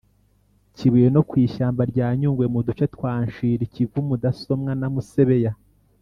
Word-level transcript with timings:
kibuye 0.75 1.07
no 1.15 1.21
ku 1.29 1.33
ishyamba 1.45 1.81
rya 1.91 2.07
nyungwe 2.19 2.45
mu 2.53 2.59
duce 2.67 2.85
twa 2.95 3.13
nshiri, 3.25 3.63
kivu, 3.73 3.99
mudasomwa 4.07 4.71
na 4.79 4.87
musebeya 4.95 5.51